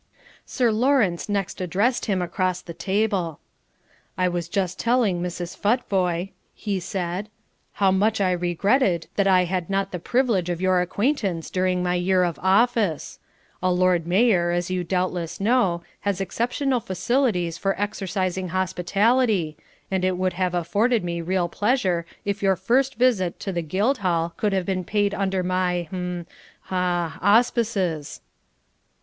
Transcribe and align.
Sir 0.47 0.71
Lawrence 0.71 1.29
next 1.29 1.61
addressed 1.61 2.05
him 2.07 2.23
across 2.23 2.59
the 2.61 2.73
table. 2.73 3.39
"I 4.17 4.29
was 4.29 4.49
just 4.49 4.79
telling 4.79 5.21
Mrs. 5.21 5.55
Futvoye," 5.55 6.31
he 6.55 6.79
said, 6.79 7.29
"how 7.73 7.91
much 7.91 8.19
I 8.19 8.31
regretted 8.31 9.05
that 9.15 9.27
I 9.27 9.43
had 9.43 9.69
not 9.69 9.91
the 9.91 9.99
privilege 9.99 10.49
of 10.49 10.59
your 10.59 10.81
acquaintance 10.81 11.51
during 11.51 11.83
my 11.83 11.93
year 11.93 12.23
of 12.23 12.39
office. 12.41 13.19
A 13.61 13.71
Lord 13.71 14.07
Mayor, 14.07 14.49
as 14.49 14.71
you 14.71 14.83
doubtless 14.83 15.39
know, 15.39 15.83
has 15.99 16.19
exceptional 16.19 16.79
facilities 16.79 17.59
for 17.59 17.79
exercising 17.79 18.47
hospitality, 18.49 19.55
and 19.91 20.03
it 20.03 20.17
would 20.17 20.33
have 20.33 20.55
afforded 20.55 21.03
me 21.03 21.21
real 21.21 21.47
pleasure 21.47 22.07
if 22.25 22.41
your 22.41 22.55
first 22.55 22.95
visit 22.95 23.39
to 23.41 23.51
the 23.51 23.61
Guildhall 23.61 24.33
could 24.35 24.51
have 24.51 24.65
been 24.65 24.83
paid 24.83 25.13
under 25.13 25.43
my 25.43 25.83
hm 25.91 26.25
ha 26.61 27.19
auspices." 27.21 28.21